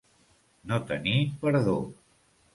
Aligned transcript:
No 0.71 0.79
tenir 0.93 1.15
perdó. 1.45 1.79